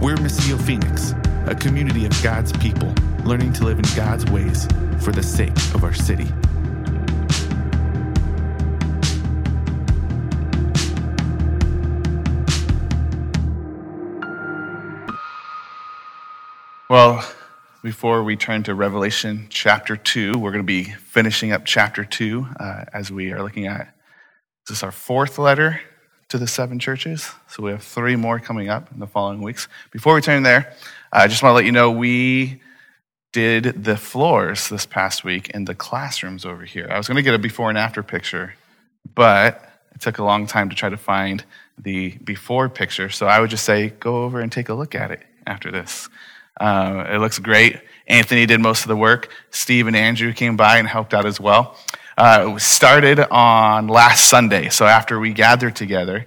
[0.00, 1.12] We're Missio Phoenix,
[1.44, 4.66] a community of God's people learning to live in God's ways
[5.04, 6.24] for the sake of our city.
[16.88, 17.22] Well,
[17.82, 22.46] before we turn to Revelation chapter 2, we're going to be finishing up chapter 2
[22.58, 23.94] uh, as we are looking at
[24.66, 25.78] this is our fourth letter
[26.30, 27.30] to the seven churches.
[27.48, 29.68] So we have three more coming up in the following weeks.
[29.90, 30.72] Before we turn there,
[31.12, 32.62] I just want to let you know we
[33.32, 36.88] did the floors this past week in the classrooms over here.
[36.90, 38.54] I was going to get a before and after picture,
[39.14, 41.44] but it took a long time to try to find
[41.78, 43.10] the before picture.
[43.10, 46.08] So I would just say go over and take a look at it after this.
[46.60, 47.80] Uh, it looks great.
[48.06, 49.30] Anthony did most of the work.
[49.50, 51.76] Steve and Andrew came by and helped out as well.
[52.20, 54.68] Uh, started on last Sunday.
[54.68, 56.26] So after we gathered together,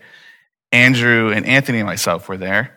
[0.72, 2.76] Andrew and Anthony and myself were there.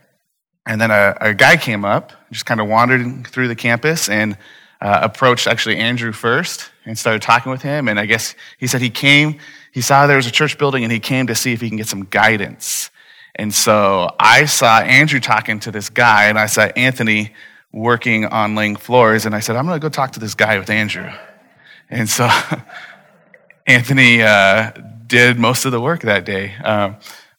[0.67, 4.37] And then a, a guy came up, just kind of wandered through the campus and
[4.83, 7.89] uh, approached actually Andrew first and started talking with him.
[7.89, 9.39] And I guess he said he came,
[9.73, 11.79] he saw there was a church building and he came to see if he can
[11.79, 12.91] get some guidance.
[13.35, 17.33] And so I saw Andrew talking to this guy, and I saw Anthony
[17.73, 20.59] working on laying floors, and I said, I'm going to go talk to this guy
[20.59, 21.11] with Andrew.
[21.89, 22.29] And so
[23.67, 24.71] Anthony uh,
[25.07, 26.55] did most of the work that day.
[26.57, 26.97] Um,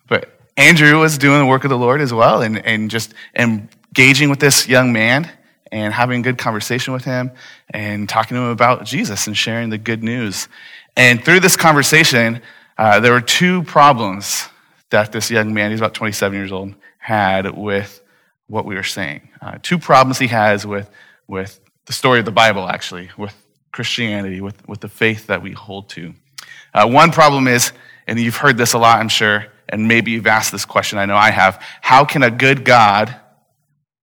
[0.08, 4.30] but Andrew was doing the work of the Lord as well, and, and just engaging
[4.30, 5.32] with this young man
[5.72, 7.32] and having a good conversation with him
[7.70, 10.48] and talking to him about Jesus and sharing the good news.
[10.96, 12.42] And through this conversation,
[12.78, 14.48] uh, there were two problems
[14.90, 18.02] that this young man, he's about 27 years old, had with
[18.48, 19.30] what we were saying.
[19.42, 20.90] Uh, two problems he has with,
[21.28, 23.36] with the story of the Bible, actually, with
[23.78, 26.16] Christianity, with, with the faith that we hold to.
[26.74, 27.74] Uh, one problem is,
[28.08, 31.06] and you've heard this a lot, I'm sure, and maybe you've asked this question, I
[31.06, 33.16] know I have how can a good God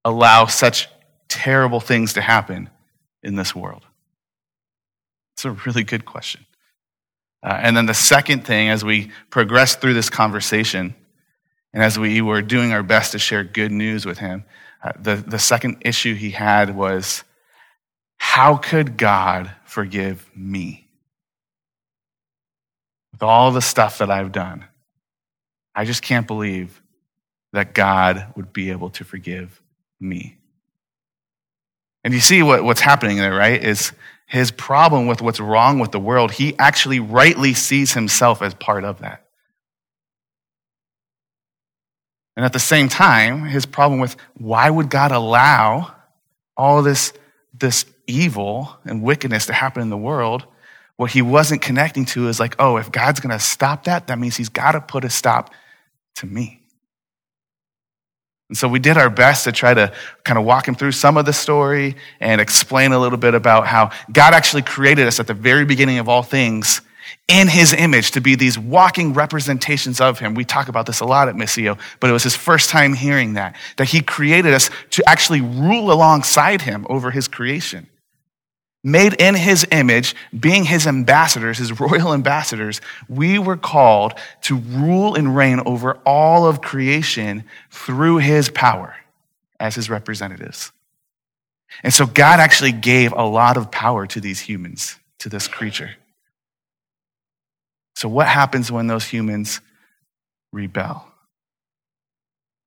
[0.04, 0.88] allow such
[1.28, 2.70] terrible things to happen
[3.24, 3.84] in this world?
[5.34, 6.46] It's a really good question.
[7.42, 10.94] Uh, and then the second thing, as we progress through this conversation,
[11.72, 14.44] and as we were doing our best to share good news with him,
[14.84, 17.24] uh, the, the second issue he had was
[18.16, 20.88] how could God forgive me?
[23.12, 24.64] With all the stuff that I've done,
[25.74, 26.82] I just can't believe
[27.52, 29.60] that God would be able to forgive
[30.00, 30.36] me.
[32.02, 33.62] And you see what, what's happening there, right?
[33.62, 33.92] Is
[34.26, 38.84] his problem with what's wrong with the world, he actually rightly sees himself as part
[38.84, 39.24] of that.
[42.36, 45.94] And at the same time, his problem with why would God allow
[46.56, 47.12] all this,
[47.52, 50.44] this evil and wickedness to happen in the world,
[50.96, 54.18] what he wasn't connecting to is like, oh, if God's going to stop that, that
[54.18, 55.50] means he's got to put a stop
[56.16, 56.60] to me.
[58.48, 59.92] And so we did our best to try to
[60.22, 63.66] kind of walk him through some of the story and explain a little bit about
[63.66, 66.82] how God actually created us at the very beginning of all things
[67.26, 70.34] in his image to be these walking representations of him.
[70.34, 73.34] We talk about this a lot at Missio, but it was his first time hearing
[73.34, 77.88] that, that he created us to actually rule alongside him over his creation
[78.84, 84.12] made in his image, being his ambassadors, his royal ambassadors, we were called
[84.42, 88.94] to rule and reign over all of creation through his power
[89.58, 90.70] as his representatives.
[91.82, 95.90] And so God actually gave a lot of power to these humans, to this creature.
[97.96, 99.60] So what happens when those humans
[100.52, 101.04] rebel?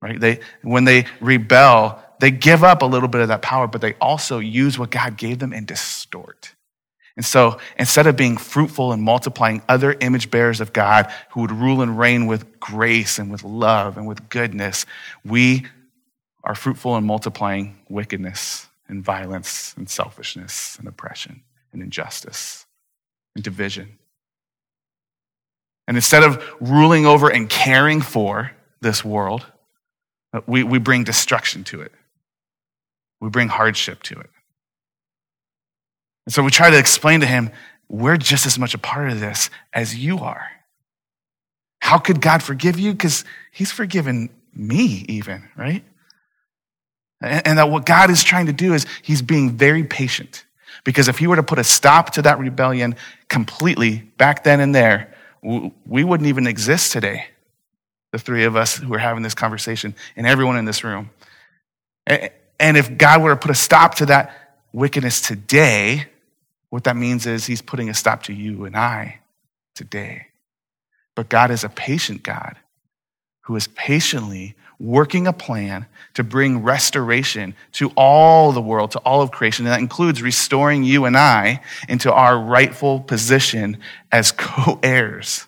[0.01, 0.19] Right?
[0.19, 3.93] They, when they rebel, they give up a little bit of that power, but they
[3.95, 6.53] also use what God gave them and distort.
[7.15, 11.51] And so instead of being fruitful and multiplying other image bearers of God who would
[11.51, 14.85] rule and reign with grace and with love and with goodness,
[15.25, 15.65] we
[16.43, 21.41] are fruitful and multiplying wickedness and violence and selfishness and oppression
[21.73, 22.65] and injustice
[23.35, 23.97] and division.
[25.87, 28.51] And instead of ruling over and caring for
[28.81, 29.45] this world,
[30.45, 31.91] we, we bring destruction to it.
[33.19, 34.29] We bring hardship to it.
[36.25, 37.51] And so we try to explain to him,
[37.89, 40.51] we're just as much a part of this as you are.
[41.79, 42.91] How could God forgive you?
[42.91, 45.83] Because he's forgiven me, even, right?
[47.21, 50.45] And that what God is trying to do is he's being very patient.
[50.83, 52.95] Because if he were to put a stop to that rebellion
[53.29, 57.25] completely back then and there, we wouldn't even exist today.
[58.11, 61.09] The three of us who are having this conversation and everyone in this room.
[62.59, 64.33] And if God were to put a stop to that
[64.73, 66.05] wickedness today,
[66.69, 69.19] what that means is he's putting a stop to you and I
[69.75, 70.27] today.
[71.15, 72.57] But God is a patient God
[73.41, 79.21] who is patiently working a plan to bring restoration to all the world, to all
[79.21, 79.65] of creation.
[79.65, 83.77] And that includes restoring you and I into our rightful position
[84.11, 85.47] as co heirs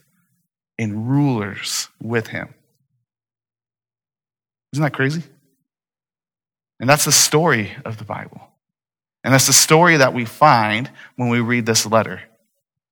[0.77, 2.53] and rulers with him.
[4.73, 5.23] Isn't that crazy?
[6.79, 8.41] And that's the story of the Bible.
[9.23, 12.21] And that's the story that we find when we read this letter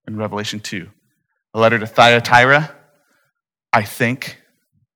[0.07, 0.89] in Revelation 2.
[1.53, 2.75] A letter to Thyatira,
[3.71, 4.41] I think,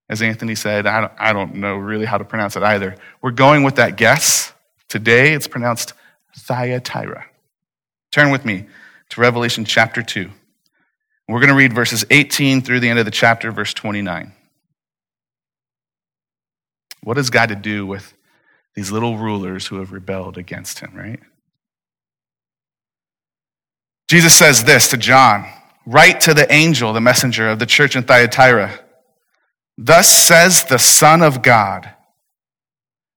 [0.09, 2.95] as Anthony said, I don't, I don't know really how to pronounce it either.
[3.21, 4.51] We're going with that guess.
[4.89, 5.93] Today it's pronounced
[6.38, 7.25] Thyatira.
[8.11, 8.65] Turn with me
[9.09, 10.29] to Revelation chapter 2.
[11.29, 14.33] We're going to read verses 18 through the end of the chapter, verse 29.
[17.03, 18.13] What has God to do with
[18.75, 21.19] these little rulers who have rebelled against him, right?
[24.07, 25.45] Jesus says this to John
[25.85, 28.79] Write to the angel, the messenger of the church in Thyatira.
[29.77, 31.89] Thus says the Son of God,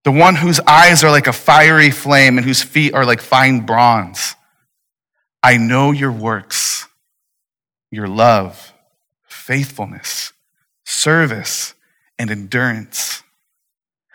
[0.05, 3.67] the one whose eyes are like a fiery flame and whose feet are like fine
[3.67, 4.37] bronze.
[5.43, 6.87] I know your works,
[7.91, 8.73] your love,
[9.27, 10.33] faithfulness,
[10.85, 11.75] service,
[12.19, 13.24] and endurance.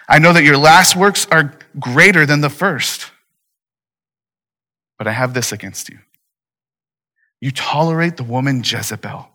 [0.09, 3.11] I know that your last works are greater than the first.
[4.97, 6.00] But I have this against you.
[7.39, 9.29] You tolerate the woman Jezebel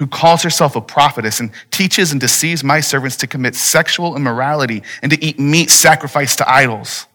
[0.00, 4.82] who calls herself a prophetess and teaches and deceives my servants to commit sexual immorality
[5.02, 7.06] and to eat meat sacrificed to idols.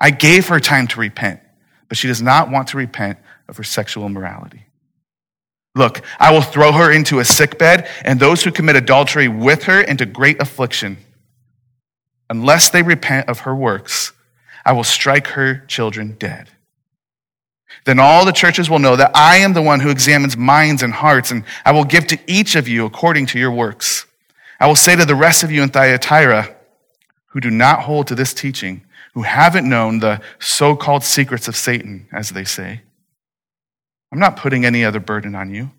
[0.00, 1.40] I gave her time to repent,
[1.88, 4.66] but she does not want to repent of her sexual immorality.
[5.76, 9.80] Look, I will throw her into a sickbed and those who commit adultery with her
[9.80, 10.96] into great affliction.
[12.32, 14.12] Unless they repent of her works,
[14.64, 16.48] I will strike her children dead.
[17.84, 20.94] Then all the churches will know that I am the one who examines minds and
[20.94, 24.06] hearts, and I will give to each of you according to your works.
[24.58, 26.56] I will say to the rest of you in Thyatira,
[27.26, 28.82] who do not hold to this teaching,
[29.12, 32.80] who haven't known the so called secrets of Satan, as they say,
[34.10, 35.70] I'm not putting any other burden on you.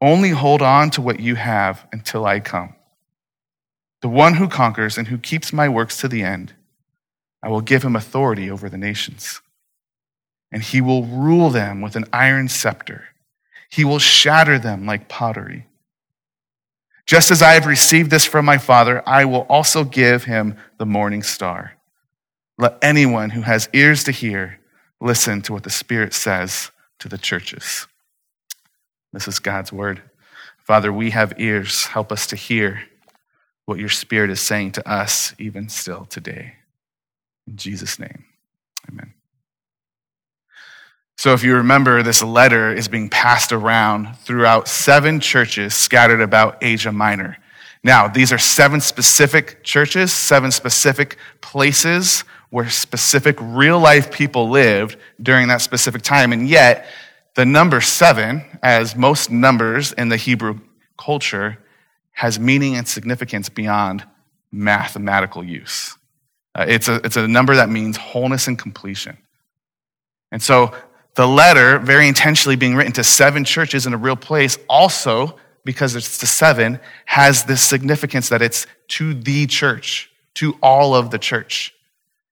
[0.00, 2.75] Only hold on to what you have until I come.
[4.06, 6.52] The one who conquers and who keeps my works to the end,
[7.42, 9.40] I will give him authority over the nations
[10.52, 13.06] and he will rule them with an iron scepter.
[13.68, 15.66] He will shatter them like pottery.
[17.04, 20.86] Just as I have received this from my Father, I will also give him the
[20.86, 21.72] morning star.
[22.56, 24.60] Let anyone who has ears to hear
[25.00, 26.70] listen to what the Spirit says
[27.00, 27.88] to the churches.
[29.12, 30.00] This is God's word.
[30.58, 31.86] Father, we have ears.
[31.86, 32.84] Help us to hear
[33.66, 36.54] what your Spirit is saying to us even still today.
[37.46, 38.24] In Jesus' name,
[38.88, 39.12] amen.
[41.18, 46.58] So, if you remember, this letter is being passed around throughout seven churches scattered about
[46.62, 47.38] Asia Minor.
[47.82, 54.96] Now, these are seven specific churches, seven specific places where specific real life people lived
[55.22, 56.32] during that specific time.
[56.32, 56.86] And yet,
[57.34, 60.60] the number seven, as most numbers in the Hebrew
[60.98, 61.58] culture,
[62.16, 64.02] has meaning and significance beyond
[64.50, 65.98] mathematical use.
[66.54, 69.18] Uh, it's, a, it's a number that means wholeness and completion.
[70.32, 70.74] And so
[71.14, 75.94] the letter, very intentionally being written to seven churches in a real place, also, because
[75.94, 81.18] it's to seven, has this significance that it's to the church, to all of the
[81.18, 81.74] church.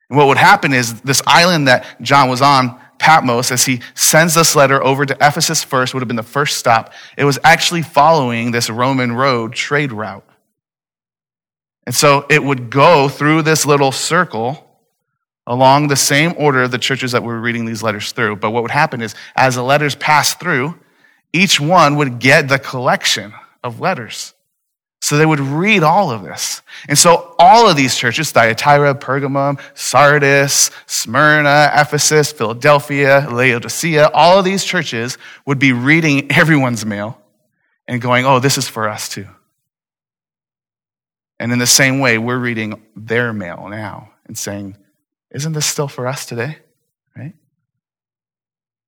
[0.09, 4.35] And what would happen is this island that John was on, Patmos, as he sends
[4.35, 6.93] this letter over to Ephesus first, would have been the first stop.
[7.17, 10.25] It was actually following this Roman road trade route.
[11.87, 14.61] And so it would go through this little circle
[15.47, 18.37] along the same order of the churches that we're reading these letters through.
[18.37, 20.79] But what would happen is, as the letters passed through,
[21.33, 24.34] each one would get the collection of letters.
[25.05, 26.63] So they would read all of this.
[26.89, 34.47] And so all of these churches, Thyatira, Pergamum, Sardis, Smyrna, Ephesus, Philadelphia, Laodicea, all of
[34.47, 37.21] these churches would be reading everyone's mail
[37.87, 39.27] and going, oh, this is for us too.
[41.39, 44.75] And in the same way, we're reading their mail now and saying,
[45.33, 46.57] isn't this still for us today?
[47.15, 47.35] Right?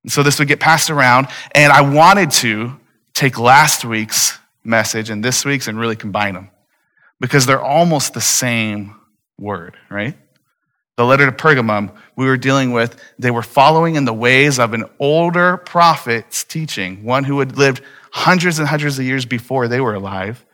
[0.02, 2.80] And so this would get passed around, and I wanted to
[3.12, 6.50] take last week's message and this week's and really combine them
[7.20, 8.94] because they're almost the same
[9.38, 10.16] word, right?
[10.96, 14.73] The letter to Pergamum we were dealing with, they were following in the ways of
[14.73, 19.80] an older prophet's teaching, one who had lived hundreds and hundreds of years before they
[19.80, 20.44] were alive,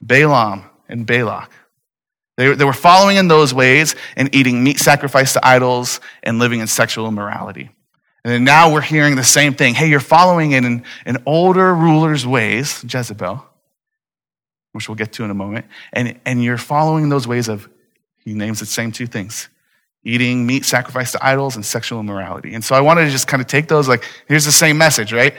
[0.00, 1.50] Balaam and Balak.
[2.36, 6.60] They, they were following in those ways and eating meat sacrificed to idols and living
[6.60, 7.70] in sexual immorality.
[8.24, 9.74] And then now we're hearing the same thing.
[9.74, 13.44] Hey, you're following in an older ruler's ways, Jezebel,
[14.72, 17.68] which we'll get to in a moment, and, and you're following those ways of,
[18.24, 19.48] he names the same two things
[20.04, 22.54] eating meat sacrificed to idols and sexual immorality.
[22.54, 25.12] And so I wanted to just kind of take those, like, here's the same message,
[25.12, 25.34] right?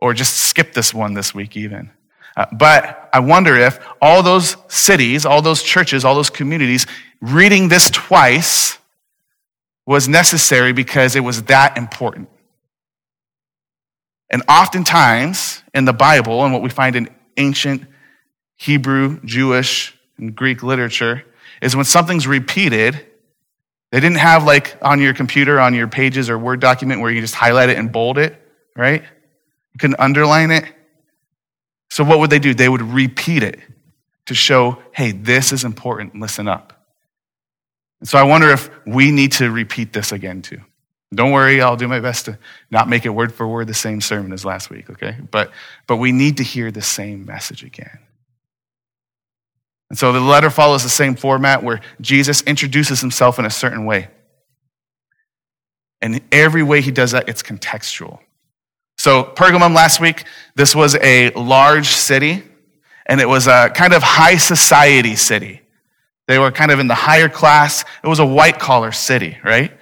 [0.00, 1.90] Or just skip this one this week, even.
[2.36, 6.86] Uh, but I wonder if all those cities, all those churches, all those communities,
[7.20, 8.78] reading this twice
[9.86, 12.28] was necessary because it was that important.
[14.30, 17.86] And oftentimes in the Bible, and what we find in ancient
[18.56, 21.24] Hebrew, Jewish, and Greek literature,
[21.62, 22.94] is when something's repeated,
[23.90, 27.20] they didn't have like on your computer, on your pages or Word document where you
[27.20, 28.36] just highlight it and bold it,
[28.76, 29.02] right?
[29.02, 30.64] You couldn't underline it.
[31.90, 32.52] So what would they do?
[32.52, 33.58] They would repeat it
[34.26, 36.86] to show, hey, this is important, listen up.
[38.00, 40.60] And so I wonder if we need to repeat this again too.
[41.14, 42.38] Don't worry, I'll do my best to
[42.70, 45.16] not make it word for word the same sermon as last week, okay?
[45.30, 45.52] But,
[45.86, 47.98] but we need to hear the same message again.
[49.88, 53.86] And so the letter follows the same format where Jesus introduces himself in a certain
[53.86, 54.08] way.
[56.02, 58.20] And every way he does that, it's contextual.
[58.98, 60.24] So, Pergamum last week,
[60.56, 62.42] this was a large city,
[63.06, 65.62] and it was a kind of high society city.
[66.26, 67.84] They were kind of in the higher class.
[68.02, 69.72] It was a white collar city, right?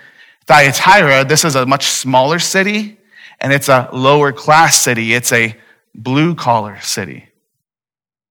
[0.46, 2.98] Thyatira, this is a much smaller city,
[3.40, 5.12] and it's a lower class city.
[5.12, 5.56] It's a
[5.94, 7.28] blue collar city.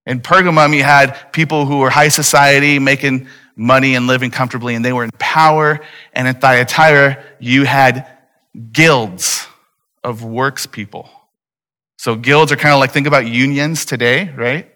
[0.05, 4.85] In Pergamum, you had people who were high society, making money and living comfortably, and
[4.85, 5.81] they were in power.
[6.13, 8.07] And in Thyatira, you had
[8.71, 9.47] guilds
[10.03, 11.09] of works people.
[11.97, 14.71] So guilds are kind of like, think about unions today, right?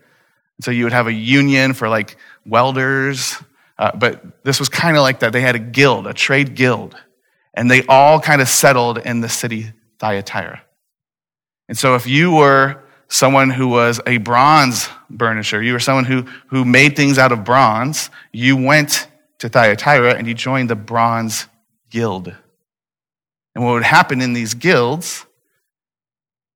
[0.62, 3.38] So you would have a union for like welders,
[3.77, 5.31] uh, but this was kind of like that.
[5.31, 6.96] They had a guild, a trade guild
[7.59, 10.61] and they all kind of settled in the city Thyatira.
[11.67, 16.21] And so if you were someone who was a bronze burnisher, you were someone who,
[16.47, 21.47] who made things out of bronze, you went to Thyatira and you joined the bronze
[21.89, 22.33] guild.
[23.53, 25.25] And what would happen in these guilds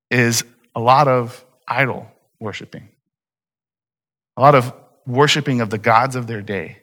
[0.10, 2.88] is a lot of idol worshiping,
[4.38, 4.74] a lot of
[5.06, 6.78] worshiping of the gods of their day.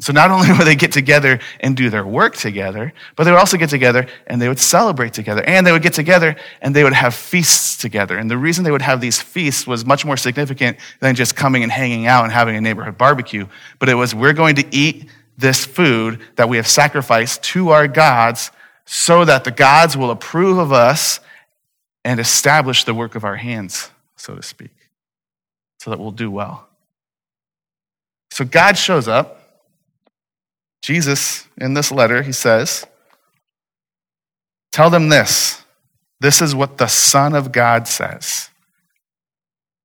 [0.00, 3.38] So not only would they get together and do their work together, but they would
[3.38, 5.44] also get together and they would celebrate together.
[5.44, 8.16] And they would get together and they would have feasts together.
[8.18, 11.62] And the reason they would have these feasts was much more significant than just coming
[11.62, 13.46] and hanging out and having a neighborhood barbecue.
[13.78, 15.08] But it was, we're going to eat
[15.38, 18.50] this food that we have sacrificed to our gods
[18.84, 21.20] so that the gods will approve of us
[22.04, 24.74] and establish the work of our hands, so to speak,
[25.78, 26.66] so that we'll do well.
[28.32, 29.41] So God shows up
[30.82, 32.84] Jesus, in this letter, he says,
[34.72, 35.62] Tell them this.
[36.20, 38.50] This is what the Son of God says.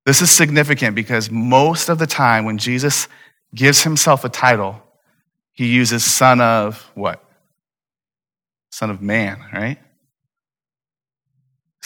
[0.06, 3.08] This is significant because most of the time when Jesus
[3.54, 4.82] gives himself a title,
[5.52, 7.24] he uses Son of what?
[8.72, 9.80] Son of Man, right?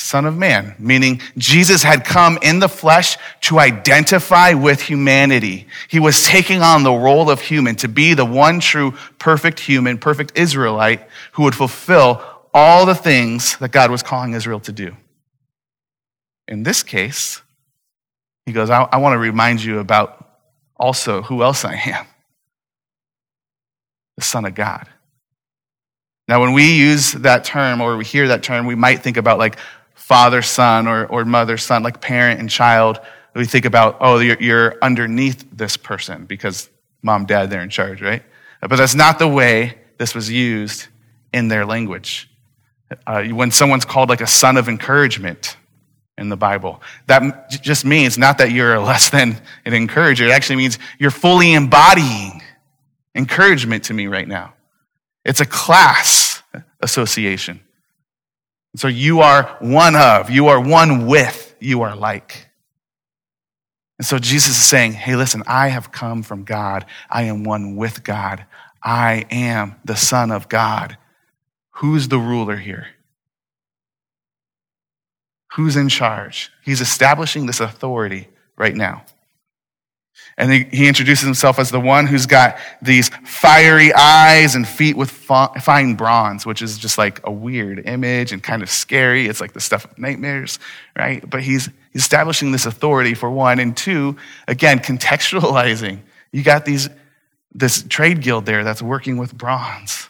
[0.01, 5.67] Son of Man, meaning Jesus had come in the flesh to identify with humanity.
[5.87, 9.97] He was taking on the role of human to be the one true perfect human,
[9.97, 12.21] perfect Israelite who would fulfill
[12.53, 14.95] all the things that God was calling Israel to do.
[16.47, 17.41] In this case,
[18.45, 20.27] he goes, I, I want to remind you about
[20.75, 22.07] also who else I am
[24.17, 24.87] the Son of God.
[26.27, 29.37] Now, when we use that term or we hear that term, we might think about
[29.37, 29.57] like
[30.11, 32.99] father son or, or mother son, like parent and child.
[33.33, 36.69] We think about, oh, you're, you're underneath this person because
[37.01, 38.21] mom, dad, they're in charge, right?
[38.59, 40.87] But that's not the way this was used
[41.31, 42.29] in their language.
[43.07, 45.55] Uh, when someone's called like a son of encouragement
[46.17, 50.25] in the Bible, that just means not that you're less than an encourager.
[50.25, 52.41] It actually means you're fully embodying
[53.15, 54.55] encouragement to me right now.
[55.23, 56.43] It's a class
[56.81, 57.61] association.
[58.75, 62.47] So you are one of, you are one with, you are like.
[63.99, 66.85] And so Jesus is saying, hey, listen, I have come from God.
[67.09, 68.45] I am one with God.
[68.81, 70.97] I am the Son of God.
[71.75, 72.87] Who's the ruler here?
[75.53, 76.49] Who's in charge?
[76.63, 79.03] He's establishing this authority right now.
[80.37, 84.95] And he, he, introduces himself as the one who's got these fiery eyes and feet
[84.95, 89.27] with fine bronze, which is just like a weird image and kind of scary.
[89.27, 90.57] It's like the stuff of nightmares,
[90.95, 91.27] right?
[91.29, 93.59] But he's, establishing this authority for one.
[93.59, 95.99] And two, again, contextualizing.
[96.31, 96.89] You got these,
[97.53, 100.09] this trade guild there that's working with bronze.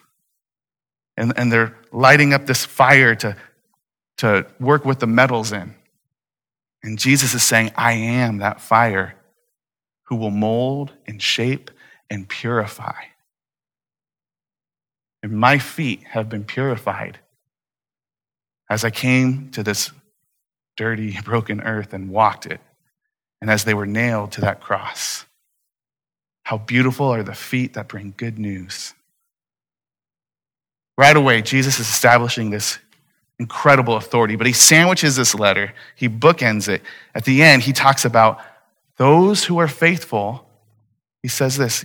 [1.17, 3.35] And, and they're lighting up this fire to,
[4.17, 5.75] to work with the metals in.
[6.83, 9.15] And Jesus is saying, I am that fire
[10.11, 11.71] who will mold and shape
[12.09, 12.91] and purify.
[15.23, 17.17] And my feet have been purified
[18.69, 19.89] as I came to this
[20.75, 22.59] dirty, broken earth and walked it,
[23.39, 25.25] and as they were nailed to that cross.
[26.43, 28.93] How beautiful are the feet that bring good news.
[30.97, 32.79] Right away, Jesus is establishing this
[33.39, 36.81] incredible authority, but he sandwiches this letter, he bookends it.
[37.15, 38.41] At the end, he talks about
[39.01, 40.47] those who are faithful.
[41.23, 41.83] He says this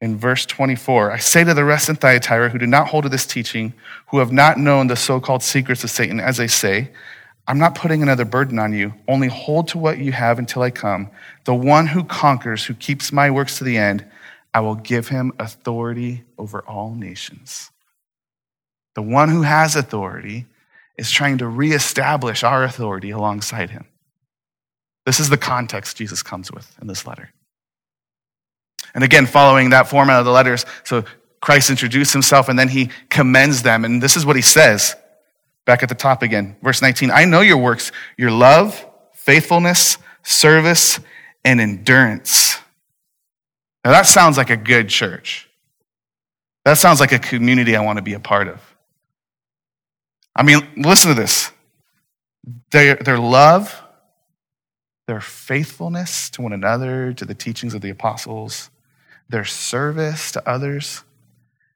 [0.00, 3.10] in verse 24 I say to the rest in Thyatira who do not hold to
[3.10, 3.74] this teaching,
[4.06, 6.92] who have not known the so called secrets of Satan, as they say,
[7.46, 8.94] I'm not putting another burden on you.
[9.06, 11.10] Only hold to what you have until I come.
[11.44, 14.06] The one who conquers, who keeps my works to the end,
[14.54, 17.70] I will give him authority over all nations.
[18.94, 20.46] The one who has authority
[20.96, 23.84] is trying to reestablish our authority alongside him.
[25.08, 27.30] This is the context Jesus comes with in this letter.
[28.94, 31.02] And again, following that format of the letters, so
[31.40, 33.86] Christ introduced himself and then he commends them.
[33.86, 34.94] And this is what he says
[35.64, 36.58] back at the top again.
[36.62, 38.84] Verse 19 I know your works, your love,
[39.14, 41.00] faithfulness, service,
[41.42, 42.58] and endurance.
[43.86, 45.48] Now that sounds like a good church.
[46.66, 48.60] That sounds like a community I want to be a part of.
[50.36, 51.50] I mean, listen to this.
[52.72, 53.74] Their, their love,
[55.08, 58.68] their faithfulness to one another, to the teachings of the apostles,
[59.30, 61.02] their service to others,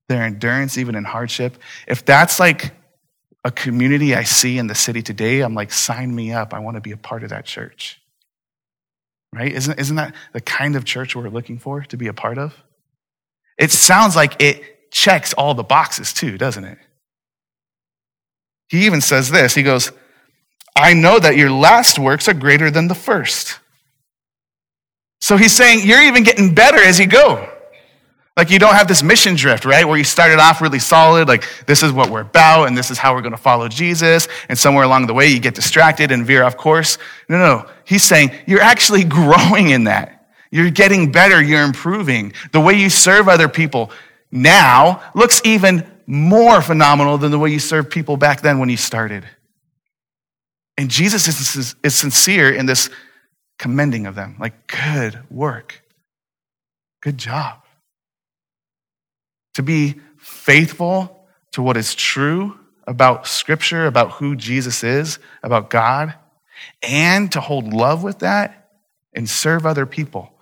[0.07, 1.57] their endurance even in hardship.
[1.89, 2.73] If that's like
[3.43, 6.53] a community I see in the city today, I'm like, sign me up.
[6.53, 8.03] I want to be a part of that church.
[9.33, 9.51] Right?
[9.51, 12.55] Isn't, isn't that the kind of church we're looking for to be a part of?
[13.57, 16.79] It sounds like it checks all the boxes too, doesn't it?
[18.69, 19.91] He even says this He goes,
[20.75, 23.59] I know that your last works are greater than the first.
[25.21, 27.49] So he's saying you're even getting better as you go.
[28.37, 29.87] Like you don't have this mission drift, right?
[29.87, 32.97] Where you started off really solid, like this is what we're about and this is
[32.97, 34.26] how we're going to follow Jesus.
[34.49, 36.97] And somewhere along the way you get distracted and veer off course.
[37.28, 37.71] No, no.
[37.85, 40.26] He's saying you're actually growing in that.
[40.50, 41.43] You're getting better.
[41.43, 42.32] You're improving.
[42.52, 43.91] The way you serve other people
[44.30, 48.76] now looks even more phenomenal than the way you served people back then when you
[48.76, 49.25] started.
[50.76, 52.89] And Jesus is, is sincere in this
[53.58, 54.37] commending of them.
[54.39, 55.82] Like, good work.
[57.02, 57.58] Good job.
[59.54, 66.15] To be faithful to what is true about Scripture, about who Jesus is, about God,
[66.82, 68.71] and to hold love with that
[69.13, 70.32] and serve other people.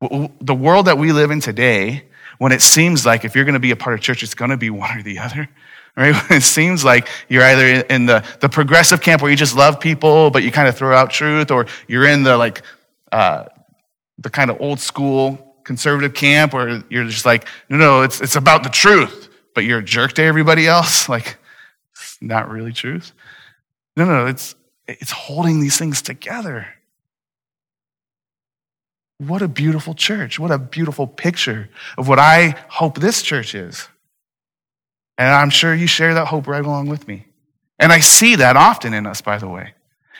[0.00, 2.04] The world that we live in today,
[2.38, 4.50] when it seems like if you're going to be a part of church, it's going
[4.50, 5.48] to be one or the other.
[5.96, 6.14] Right?
[6.30, 10.30] It seems like you're either in the, the progressive camp where you just love people,
[10.30, 12.62] but you kind of throw out truth, or you're in the like
[13.12, 13.44] uh,
[14.18, 18.36] the kind of old school conservative camp where you're just like, no, no, it's it's
[18.36, 21.08] about the truth, but you're a jerk to everybody else.
[21.08, 21.38] Like,
[21.92, 23.12] it's not really truth.
[23.96, 24.54] No, no, it's
[24.86, 26.66] it's holding these things together.
[29.18, 30.38] What a beautiful church.
[30.38, 33.86] What a beautiful picture of what I hope this church is.
[35.20, 37.26] And I'm sure you share that hope right along with me.
[37.78, 39.74] And I see that often in us, by the way.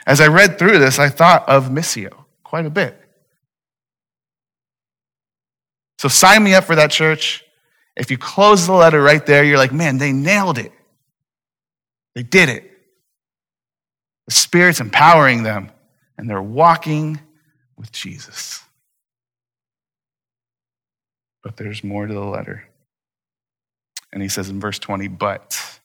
[0.07, 3.01] As I read through this, I thought of Missio quite a bit.
[5.99, 7.43] So sign me up for that church.
[7.97, 10.73] If you close the letter right there, you're like, man, they nailed it.
[12.15, 12.71] They did it.
[14.27, 15.71] The Spirit's empowering them,
[16.19, 17.19] and they're walking
[17.75, 18.63] with Jesus.
[21.43, 22.70] But there's more to the letter.
[24.12, 25.81] And he says in verse 20, but.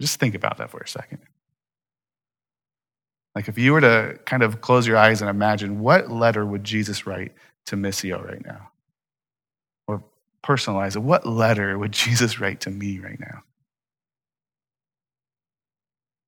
[0.00, 1.20] Just think about that for a second.
[3.34, 6.64] Like, if you were to kind of close your eyes and imagine what letter would
[6.64, 7.32] Jesus write
[7.66, 8.70] to Missio right now?
[9.86, 10.02] Or
[10.44, 11.00] personalize it.
[11.00, 13.42] What letter would Jesus write to me right now?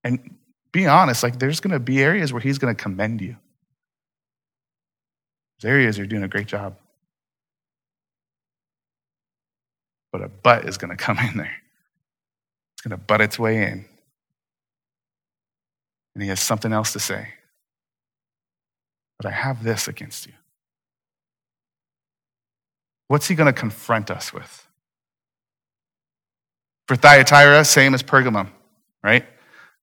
[0.03, 0.37] And
[0.73, 3.37] be honest, like, there's going to be areas where he's going to commend you.
[5.61, 6.77] There's areas you're doing a great job.
[10.13, 11.57] But a butt is going to come in there.
[12.75, 13.85] It's going to butt its way in.
[16.15, 17.29] And he has something else to say.
[19.19, 20.33] But I have this against you.
[23.09, 24.67] What's he going to confront us with?
[26.87, 28.49] For Thyatira, same as Pergamum,
[29.03, 29.27] right?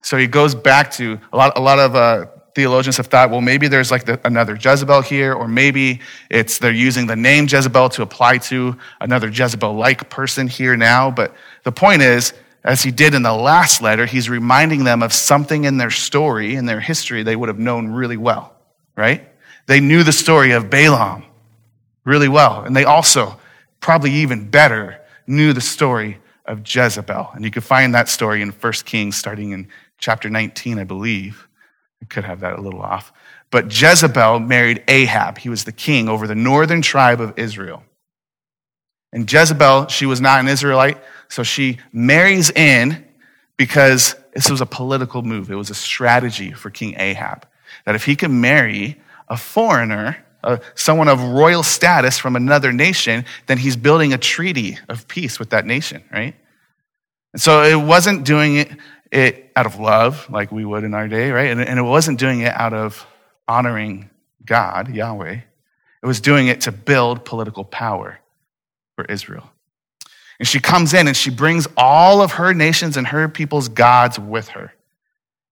[0.02, 2.26] So he goes back to a lot, a lot of uh,
[2.58, 6.72] theologians have thought, well, maybe there's like the, another Jezebel here, or maybe it's they're
[6.72, 11.12] using the name Jezebel to apply to another Jezebel like person here now.
[11.12, 15.14] But the point is, as he did in the last letter, he's reminding them of
[15.14, 18.56] something in their story, in their history, they would have known really well,
[18.96, 19.30] right?
[19.68, 21.24] They knew the story of Balaam
[22.06, 22.64] really well.
[22.64, 23.40] And they also,
[23.82, 26.18] probably even better, knew the story
[26.48, 27.30] of Jezebel.
[27.36, 29.68] And you can find that story in 1 Kings, starting in
[30.00, 31.47] chapter 19, I believe.
[32.02, 33.12] I could have that a little off.
[33.50, 35.38] But Jezebel married Ahab.
[35.38, 37.84] He was the king over the northern tribe of Israel.
[39.14, 40.98] And Jezebel, she was not an Israelite,
[41.30, 43.06] so she marries in
[43.56, 45.50] because this was a political move.
[45.50, 47.48] It was a strategy for King Ahab.
[47.86, 53.26] That if he could marry a foreigner, uh, someone of royal status from another nation,
[53.48, 56.36] then he's building a treaty of peace with that nation, right?
[57.34, 58.70] And so it wasn't doing it,
[59.12, 61.50] it out of love like we would in our day, right?
[61.50, 63.06] And, and it wasn't doing it out of
[63.48, 64.10] honoring
[64.46, 65.40] God, Yahweh.
[66.04, 68.20] It was doing it to build political power
[68.96, 69.50] for Israel.
[70.40, 74.20] And she comes in and she brings all of her nations and her people's gods
[74.20, 74.74] with her.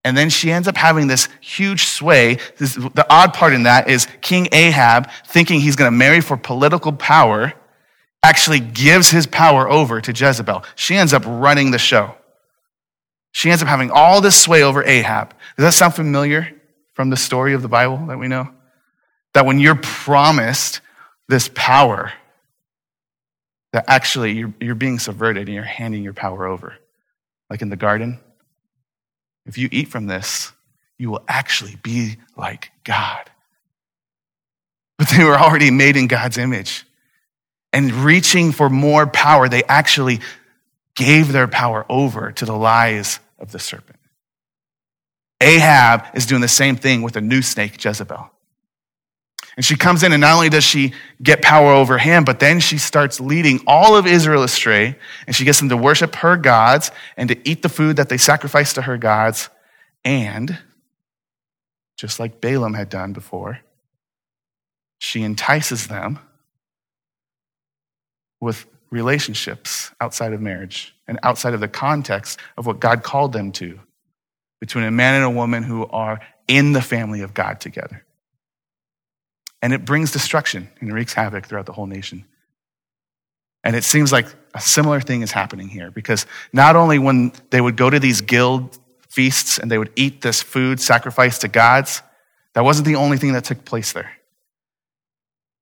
[0.03, 2.37] And then she ends up having this huge sway.
[2.57, 6.37] This, the odd part in that is King Ahab, thinking he's going to marry for
[6.37, 7.53] political power,
[8.21, 10.63] actually gives his power over to Jezebel.
[10.75, 12.15] She ends up running the show.
[13.35, 15.31] She ends up having all this sway over Ahab.
[15.57, 16.53] Does that sound familiar
[16.93, 18.47] from the story of the Bible that we know?
[19.33, 20.79] That when you're promised
[21.27, 22.13] this power,
[23.73, 26.77] that actually you're, you're being subverted and you're handing your power over.
[27.49, 28.21] Like in the garden.
[29.45, 30.53] If you eat from this,
[30.97, 33.29] you will actually be like God.
[34.97, 36.85] But they were already made in God's image.
[37.73, 40.21] And reaching for more power, they actually
[40.95, 43.99] gave their power over to the lies of the serpent.
[45.41, 48.31] Ahab is doing the same thing with a new snake, Jezebel.
[49.57, 50.93] And she comes in, and not only does she
[51.23, 55.45] get power over him, but then she starts leading all of Israel astray, and she
[55.45, 58.81] gets them to worship her gods and to eat the food that they sacrifice to
[58.81, 59.49] her gods.
[60.03, 60.57] And,
[61.97, 63.59] just like Balaam had done before,
[64.97, 66.19] she entices them
[68.41, 73.51] with relationships outside of marriage and outside of the context of what God called them
[73.53, 73.79] to
[74.59, 78.05] between a man and a woman who are in the family of God together
[79.65, 82.23] and it brings destruction and wreaks havoc throughout the whole nation.
[83.63, 87.59] And it seems like a similar thing is happening here because not only when they
[87.59, 88.77] would go to these guild
[89.09, 92.03] feasts and they would eat this food sacrificed to gods,
[92.53, 94.11] that wasn't the only thing that took place there.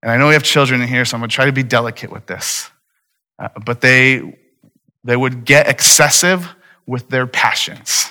[0.01, 1.63] And I know we have children in here, so I'm going to try to be
[1.63, 2.69] delicate with this.
[3.43, 4.39] Uh, but they,
[5.03, 6.47] they would get excessive
[6.85, 8.09] with their passions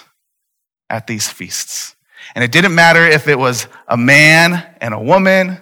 [0.90, 1.96] at these feasts.
[2.34, 5.58] And it didn't matter if it was a man and a woman,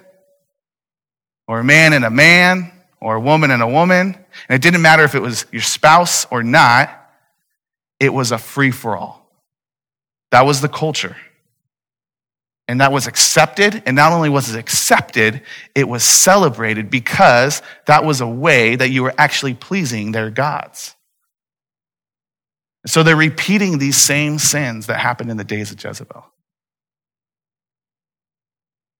[1.47, 4.17] or a man and a man, or a woman and a woman.
[4.49, 6.89] And it didn't matter if it was your spouse or not,
[7.97, 9.25] it was a free for all.
[10.31, 11.15] That was the culture.
[12.71, 13.83] And that was accepted.
[13.85, 15.41] And not only was it accepted,
[15.75, 20.95] it was celebrated because that was a way that you were actually pleasing their gods.
[22.85, 26.23] So they're repeating these same sins that happened in the days of Jezebel.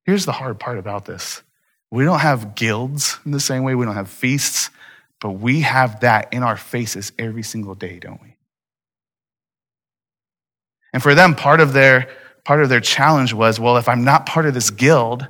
[0.04, 1.42] Here's the hard part about this
[1.92, 4.70] we don't have guilds in the same way, we don't have feasts,
[5.22, 8.36] but we have that in our faces every single day, don't we?
[10.92, 12.10] And for them, part of their
[12.44, 15.28] part of their challenge was, well, if I'm not part of this guild,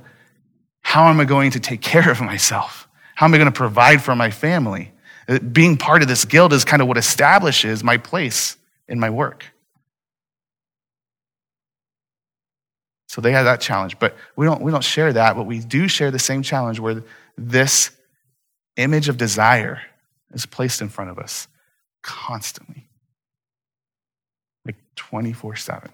[0.80, 2.88] how am I going to take care of myself?
[3.14, 4.92] How am I going to provide for my family?
[5.28, 8.56] Uh, being part of this guild is kind of what establishes my place
[8.88, 9.44] in my work.
[13.08, 15.86] So they had that challenge, but we don't, we don't share that, but we do
[15.86, 17.04] share the same challenge where
[17.36, 17.90] this
[18.76, 19.82] image of desire
[20.32, 21.46] is placed in front of us
[22.02, 22.88] constantly,
[24.64, 25.90] like 24 7.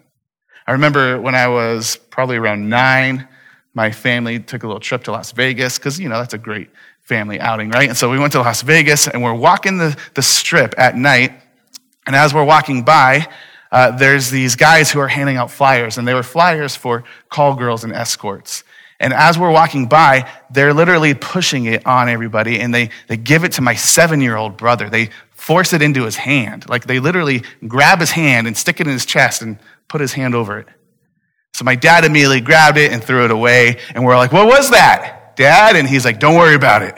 [0.69, 3.27] I remember when I was probably around nine,
[3.73, 6.69] my family took a little trip to Las Vegas because, you know, that's a great
[7.01, 7.89] family outing, right?
[7.89, 11.33] And so we went to Las Vegas and we're walking the, the strip at night.
[12.05, 13.27] And as we're walking by,
[13.71, 17.55] uh, there's these guys who are handing out flyers, and they were flyers for call
[17.55, 18.63] girls and escorts.
[18.99, 23.43] And as we're walking by, they're literally pushing it on everybody, and they, they give
[23.43, 24.87] it to my seven year old brother.
[24.87, 26.69] They force it into his hand.
[26.69, 29.57] Like they literally grab his hand and stick it in his chest and
[29.89, 30.67] put his hand over it.
[31.53, 34.69] So my dad immediately grabbed it and threw it away, and we're like, What was
[34.71, 35.75] that, dad?
[35.75, 36.95] And he's like, Don't worry about it.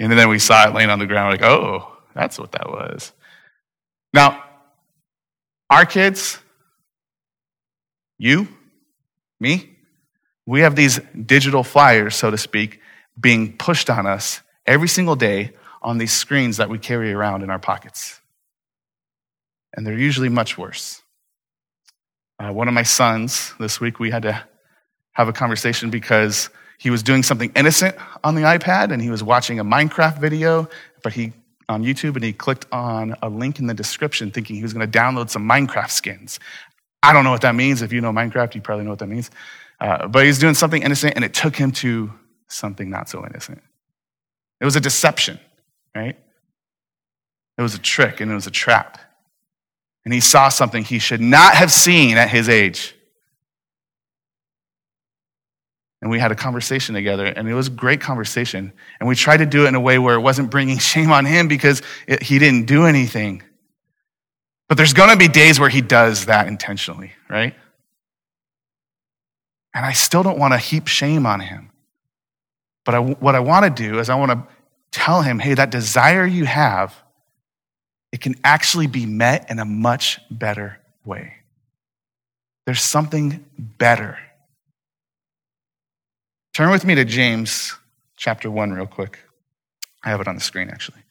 [0.00, 2.68] And then we saw it laying on the ground, we're like, Oh, that's what that
[2.68, 3.12] was.
[4.12, 4.42] Now,
[5.70, 6.38] our kids,
[8.18, 8.48] you,
[9.38, 9.76] me,
[10.46, 12.80] we have these digital flyers, so to speak,
[13.20, 17.50] being pushed on us every single day on these screens that we carry around in
[17.50, 18.20] our pockets.
[19.74, 21.02] and they're usually much worse.
[22.38, 24.44] Uh, one of my sons this week, we had to
[25.12, 29.22] have a conversation because he was doing something innocent on the iPad and he was
[29.22, 30.68] watching a Minecraft video,
[31.02, 31.32] but he
[31.68, 34.90] on YouTube and he clicked on a link in the description thinking he was going
[34.90, 36.40] to download some Minecraft skins.
[37.02, 37.82] I don't know what that means.
[37.82, 39.30] If you know Minecraft, you probably know what that means.
[39.80, 42.10] Uh, but he's doing something innocent and it took him to
[42.48, 43.62] something not so innocent.
[44.60, 45.38] It was a deception,
[45.94, 46.16] right?
[47.56, 48.98] It was a trick and it was a trap.
[50.08, 52.94] And he saw something he should not have seen at his age.
[56.00, 58.72] And we had a conversation together, and it was a great conversation.
[59.00, 61.26] And we tried to do it in a way where it wasn't bringing shame on
[61.26, 63.42] him because it, he didn't do anything.
[64.66, 67.54] But there's going to be days where he does that intentionally, right?
[69.74, 71.70] And I still don't want to heap shame on him.
[72.86, 74.46] But I, what I want to do is I want to
[74.90, 76.94] tell him, hey, that desire you have,
[78.12, 81.34] it can actually be met in a much better way.
[82.66, 84.18] There's something better.
[86.54, 87.74] Turn with me to James
[88.16, 89.20] chapter 1 real quick.
[90.02, 91.02] I have it on the screen actually.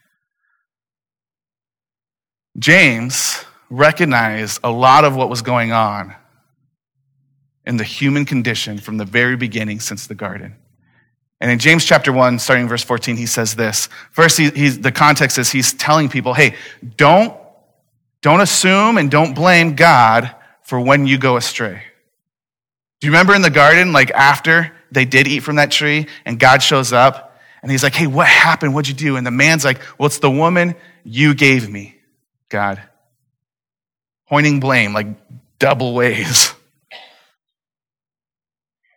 [2.57, 6.15] James recognized a lot of what was going on
[7.65, 10.55] in the human condition from the very beginning since the garden.
[11.39, 13.89] And in James chapter 1, starting verse 14, he says this.
[14.11, 16.55] First, he, the context is he's telling people, hey,
[16.95, 17.35] don't,
[18.21, 21.83] don't assume and don't blame God for when you go astray.
[22.99, 26.39] Do you remember in the garden, like after they did eat from that tree and
[26.39, 28.73] God shows up and he's like, hey, what happened?
[28.73, 29.17] What'd you do?
[29.17, 31.95] And the man's like, well, it's the woman you gave me,
[32.49, 32.81] God.
[34.27, 35.07] Pointing blame, like
[35.59, 36.53] double ways.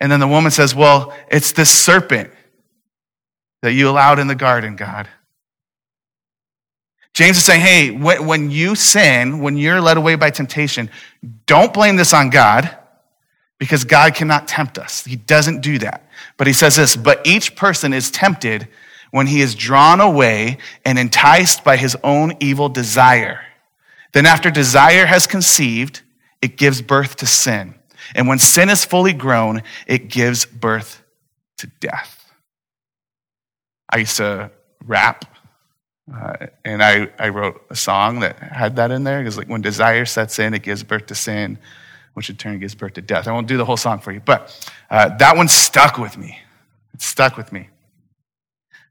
[0.00, 2.30] And then the woman says, Well, it's this serpent
[3.62, 5.08] that you allowed in the garden, God.
[7.12, 10.90] James is saying, Hey, when you sin, when you're led away by temptation,
[11.46, 12.76] don't blame this on God
[13.58, 15.04] because God cannot tempt us.
[15.04, 16.08] He doesn't do that.
[16.36, 18.66] But he says this, but each person is tempted
[19.10, 23.40] when he is drawn away and enticed by his own evil desire.
[24.12, 26.00] Then after desire has conceived,
[26.40, 27.74] it gives birth to sin.
[28.14, 31.02] And when sin is fully grown, it gives birth
[31.58, 32.16] to death.
[33.88, 34.50] I used to
[34.86, 35.24] rap,
[36.12, 39.20] uh, and I, I wrote a song that had that in there.
[39.20, 41.58] Because like when desire sets in, it gives birth to sin,
[42.14, 43.26] which in turn gives birth to death.
[43.28, 46.38] I won't do the whole song for you, but uh, that one stuck with me.
[46.94, 47.68] It stuck with me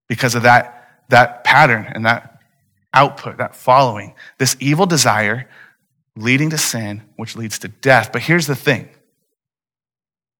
[0.08, 2.42] because of that, that pattern and that
[2.94, 4.16] output, that following.
[4.38, 5.48] This evil desire
[6.16, 8.12] leading to sin, which leads to death.
[8.12, 8.90] But here's the thing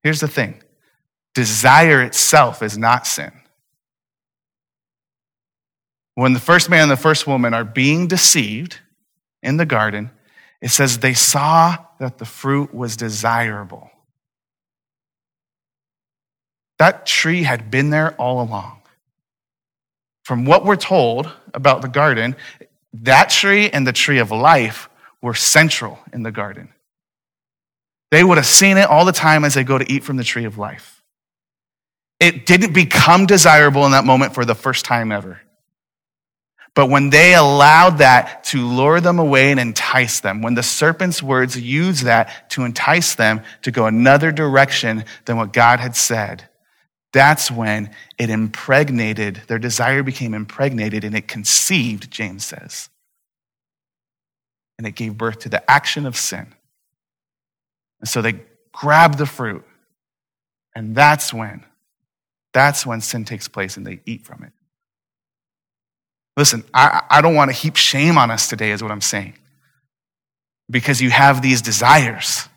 [0.02, 0.62] Here's the thing
[1.34, 3.32] desire itself is not sin.
[6.14, 8.78] When the first man and the first woman are being deceived
[9.42, 10.10] in the garden,
[10.60, 13.90] it says they saw that the fruit was desirable.
[16.78, 18.82] That tree had been there all along.
[20.24, 22.36] From what we're told about the garden,
[22.92, 24.88] that tree and the tree of life
[25.22, 26.72] were central in the garden.
[28.10, 30.24] They would have seen it all the time as they go to eat from the
[30.24, 31.02] tree of life.
[32.18, 35.40] It didn't become desirable in that moment for the first time ever.
[36.74, 41.22] But when they allowed that to lure them away and entice them, when the serpent's
[41.22, 46.48] words used that to entice them to go another direction than what God had said,
[47.12, 52.88] that's when it impregnated, their desire became impregnated and it conceived, James says.
[54.78, 56.54] And it gave birth to the action of sin.
[58.00, 58.40] And so they
[58.72, 59.64] grab the fruit.
[60.74, 61.64] And that's when,
[62.52, 64.52] that's when sin takes place and they eat from it.
[66.36, 69.34] Listen, I, I don't want to heap shame on us today, is what I'm saying.
[70.70, 72.48] Because you have these desires,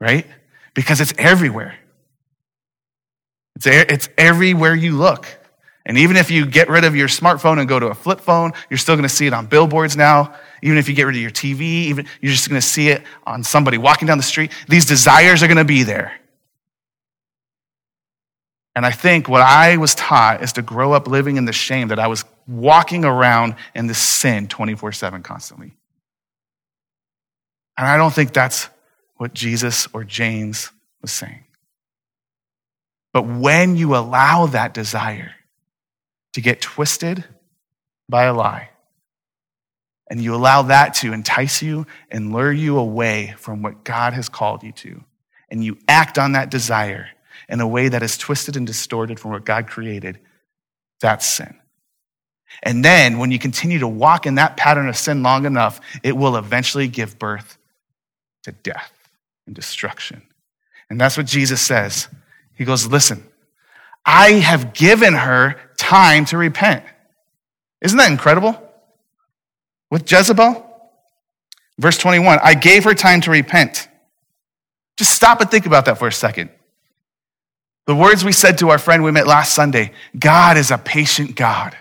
[0.00, 0.26] right?
[0.74, 1.74] Because it's everywhere.
[3.56, 5.26] It's, it's everywhere you look.
[5.88, 8.52] And even if you get rid of your smartphone and go to a flip phone,
[8.68, 10.34] you're still going to see it on billboards now.
[10.62, 13.02] Even if you get rid of your TV, even you're just going to see it
[13.26, 14.52] on somebody walking down the street.
[14.68, 16.12] These desires are going to be there.
[18.76, 21.88] And I think what I was taught is to grow up living in the shame
[21.88, 25.74] that I was walking around in this sin 24 7 constantly.
[27.78, 28.68] And I don't think that's
[29.16, 30.70] what Jesus or James
[31.00, 31.44] was saying.
[33.12, 35.34] But when you allow that desire,
[36.38, 37.24] to get twisted
[38.08, 38.70] by a lie.
[40.08, 44.28] And you allow that to entice you and lure you away from what God has
[44.28, 45.02] called you to.
[45.50, 47.08] And you act on that desire
[47.48, 50.20] in a way that is twisted and distorted from what God created.
[51.00, 51.56] That's sin.
[52.62, 56.16] And then when you continue to walk in that pattern of sin long enough, it
[56.16, 57.58] will eventually give birth
[58.44, 58.92] to death
[59.44, 60.22] and destruction.
[60.88, 62.06] And that's what Jesus says.
[62.54, 63.24] He goes, Listen,
[64.06, 66.84] I have given her time to repent.
[67.80, 68.60] Isn't that incredible?
[69.90, 70.64] With Jezebel?
[71.78, 73.88] Verse 21 I gave her time to repent.
[74.96, 76.50] Just stop and think about that for a second.
[77.86, 81.36] The words we said to our friend we met last Sunday God is a patient
[81.36, 81.76] God.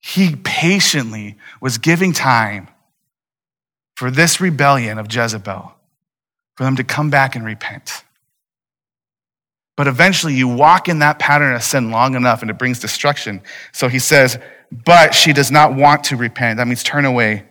[0.00, 2.68] He patiently was giving time
[3.94, 5.72] for this rebellion of Jezebel,
[6.56, 8.02] for them to come back and repent.
[9.76, 13.40] But eventually, you walk in that pattern of sin long enough and it brings destruction.
[13.72, 14.38] So he says,
[14.70, 16.58] but she does not want to repent.
[16.58, 17.44] That means turn away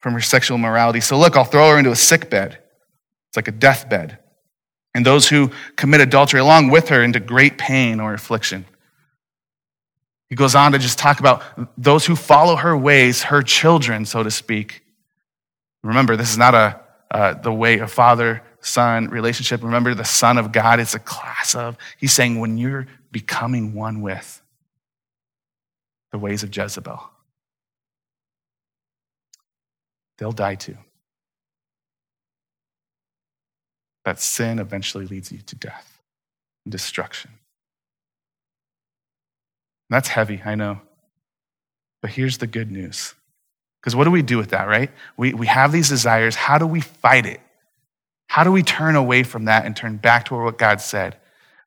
[0.00, 1.00] from her sexual morality.
[1.00, 2.58] So look, I'll throw her into a sick bed.
[3.28, 4.18] It's like a deathbed.
[4.94, 8.64] And those who commit adultery along with her into great pain or affliction.
[10.28, 11.42] He goes on to just talk about
[11.76, 14.82] those who follow her ways, her children, so to speak.
[15.82, 19.62] Remember, this is not a uh, the way a father son relationship.
[19.62, 21.76] Remember, the Son of God is a class of.
[21.98, 24.42] He's saying when you're becoming one with
[26.12, 27.00] the ways of Jezebel,
[30.18, 30.76] they'll die too.
[34.04, 36.00] That sin eventually leads you to death
[36.64, 37.30] and destruction.
[39.88, 40.80] And that's heavy, I know.
[42.00, 43.14] But here's the good news.
[43.80, 44.90] Because what do we do with that, right?
[45.16, 46.34] We, we have these desires.
[46.34, 47.40] How do we fight it?
[48.30, 51.16] How do we turn away from that and turn back to what God said?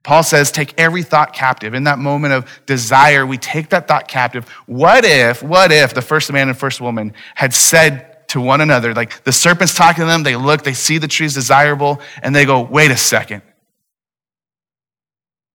[0.02, 1.74] Paul says, take every thought captive.
[1.74, 4.48] In that moment of desire, we take that thought captive.
[4.66, 8.94] What if, what if the first man and first woman had said to one another.
[8.94, 12.46] Like the serpent's talking to them, they look, they see the tree's desirable, and they
[12.46, 13.44] go, wait a second.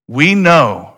[0.06, 0.96] We know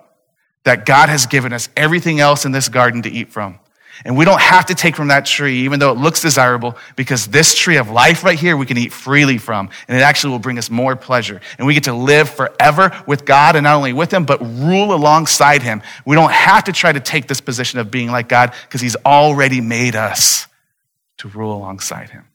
[0.64, 3.58] that God has given us everything else in this garden to eat from.
[4.04, 7.26] And we don't have to take from that tree, even though it looks desirable, because
[7.26, 9.70] this tree of life right here, we can eat freely from.
[9.88, 11.40] And it actually will bring us more pleasure.
[11.58, 14.94] And we get to live forever with God and not only with Him, but rule
[14.94, 15.82] alongside Him.
[16.04, 18.96] We don't have to try to take this position of being like God because He's
[19.04, 20.46] already made us
[21.20, 22.26] to rule alongside him.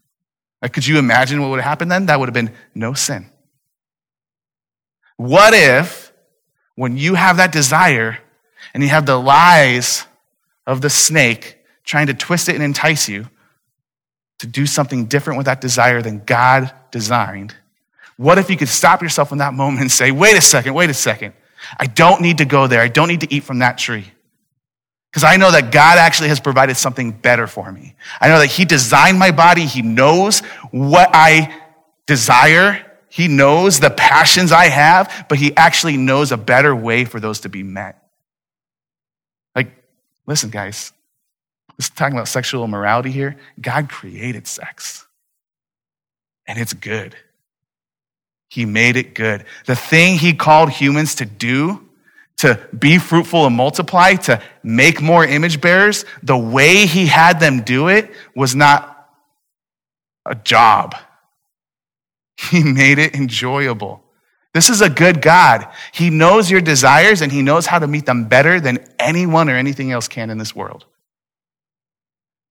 [0.71, 2.05] Could you imagine what would have happened then?
[2.07, 3.29] That would have been no sin.
[5.17, 6.11] What if,
[6.75, 8.19] when you have that desire
[8.73, 10.05] and you have the lies
[10.67, 13.27] of the snake trying to twist it and entice you
[14.39, 17.55] to do something different with that desire than God designed?
[18.17, 20.89] What if you could stop yourself in that moment and say, wait a second, wait
[20.89, 21.33] a second.
[21.77, 22.81] I don't need to go there.
[22.81, 24.11] I don't need to eat from that tree.
[25.11, 27.95] Because I know that God actually has provided something better for me.
[28.19, 29.65] I know that He designed my body.
[29.65, 31.61] He knows what I
[32.05, 32.85] desire.
[33.09, 37.39] He knows the passions I have, but He actually knows a better way for those
[37.41, 38.04] to be met.
[40.27, 40.91] Listen, guys,
[41.77, 43.37] let's talking about sexual immorality here.
[43.61, 45.05] God created sex,
[46.47, 47.15] and it's good.
[48.49, 49.45] He made it good.
[49.65, 51.85] The thing He called humans to do
[52.37, 57.61] to be fruitful and multiply, to make more image bearers, the way he had them
[57.61, 59.09] do it was not
[60.25, 60.95] a job.
[62.37, 64.03] He made it enjoyable.
[64.55, 65.67] This is a good God.
[65.91, 69.57] He knows your desires and he knows how to meet them better than anyone or
[69.57, 70.85] anything else can in this world.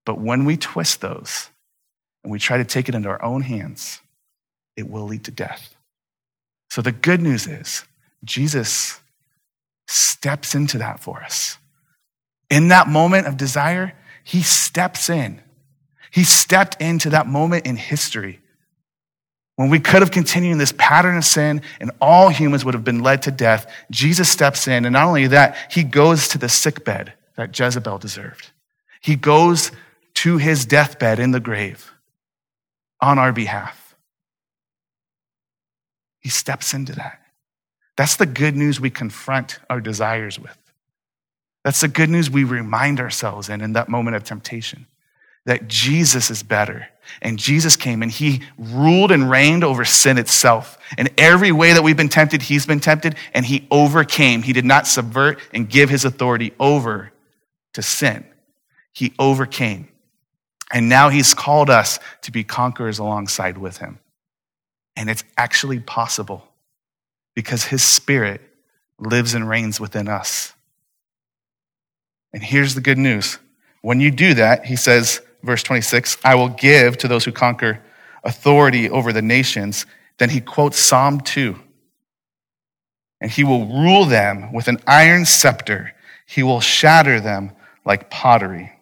[0.05, 1.49] But when we twist those
[2.23, 4.03] and we try to take it into our own hands,
[4.77, 5.75] it will lead to death.
[6.69, 7.87] So the good news is
[8.23, 9.01] Jesus
[9.89, 11.57] steps into that for us.
[12.51, 15.41] In that moment of desire, he steps in.
[16.11, 18.41] He stepped into that moment in history
[19.57, 22.85] when we could have continued in this pattern of sin and all humans would have
[22.85, 23.73] been led to death.
[23.91, 27.99] Jesus steps in, and not only that, he goes to the sick bed that Jezebel
[27.99, 28.51] deserved.
[29.01, 29.71] He goes
[30.15, 31.93] to his deathbed in the grave
[33.01, 33.95] on our behalf.
[36.21, 37.21] He steps into that.
[37.97, 40.57] That's the good news we confront our desires with.
[41.65, 44.87] That's the good news we remind ourselves in in that moment of temptation
[45.47, 46.89] that Jesus is better.
[47.21, 50.79] And Jesus came and he ruled and reigned over sin itself.
[50.97, 54.43] In every way that we've been tempted, he's been tempted and he overcame.
[54.43, 57.13] He did not subvert and give his authority over
[57.75, 58.25] to sin.
[58.93, 59.89] He overcame.
[60.73, 63.99] And now he's called us to be conquerors alongside with him.
[64.97, 66.49] And it's actually possible
[67.35, 68.41] because his spirit
[68.99, 70.53] lives and reigns within us.
[72.33, 73.39] And here's the good news.
[73.83, 77.81] When you do that, he says, verse 26, I will give to those who conquer
[78.25, 79.87] authority over the nations.
[80.19, 81.57] Then he quotes Psalm 2.
[83.21, 85.93] And he will rule them with an iron scepter.
[86.27, 87.53] He will shatter them
[87.85, 88.73] like pottery.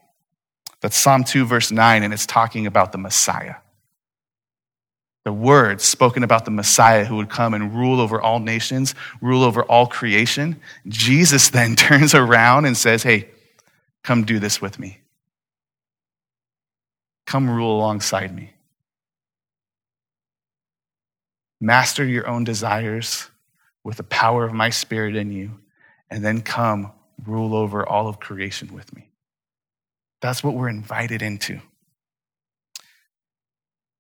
[0.81, 3.57] That's Psalm 2, verse 9, and it's talking about the Messiah.
[5.25, 9.45] The words spoken about the Messiah who would come and rule over all nations, rule
[9.45, 10.61] over all creation.
[10.89, 13.29] Jesus then turns around and says, Hey,
[14.03, 15.01] come do this with me.
[17.27, 18.53] Come rule alongside me.
[21.61, 23.31] Master your own desires
[23.85, 25.61] with the power of my spirit in you,
[26.11, 26.93] and then come
[27.25, 29.09] rule over all of creation with me.
[30.20, 31.61] That's what we're invited into.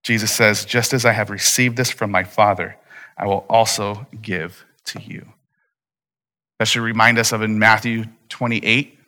[0.02, 2.76] Jesus says, Just as I have received this from my Father,
[3.16, 5.26] I will also give to you.
[6.58, 8.98] That should remind us of in Matthew 28,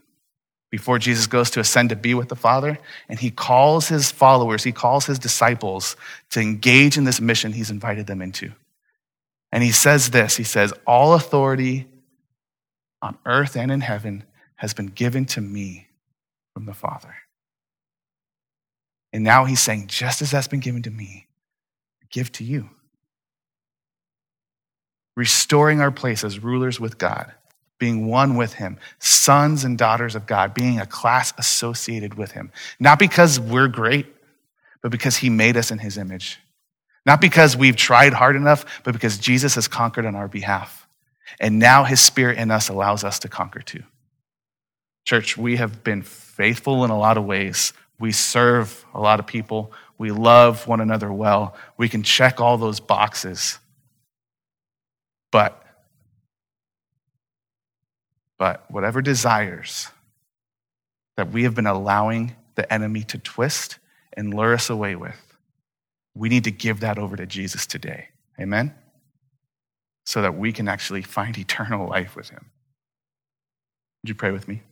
[0.74, 4.64] before Jesus goes to ascend to be with the Father, and he calls his followers,
[4.64, 5.94] he calls his disciples
[6.30, 8.50] to engage in this mission he's invited them into.
[9.52, 11.86] And he says this He says, All authority
[13.00, 14.24] on earth and in heaven
[14.56, 15.86] has been given to me
[16.54, 17.14] from the Father.
[19.12, 21.28] And now he's saying, just as that's been given to me,
[22.10, 22.68] give to you.
[25.16, 27.32] Restoring our place as rulers with God,
[27.78, 32.52] being one with him, sons and daughters of God, being a class associated with him.
[32.78, 34.06] Not because we're great,
[34.80, 36.38] but because he made us in his image.
[37.04, 40.86] Not because we've tried hard enough, but because Jesus has conquered on our behalf.
[41.40, 43.82] And now his spirit in us allows us to conquer too.
[45.04, 49.26] Church, we have been faithful in a lot of ways we serve a lot of
[49.26, 49.72] people.
[49.98, 51.56] We love one another well.
[51.76, 53.58] We can check all those boxes.
[55.30, 55.63] But,
[58.38, 59.88] but whatever desires
[61.16, 63.78] that we have been allowing the enemy to twist
[64.14, 65.36] and lure us away with,
[66.14, 68.08] we need to give that over to Jesus today.
[68.40, 68.74] Amen?
[70.06, 72.50] So that we can actually find eternal life with him.
[74.02, 74.62] Would you pray with me?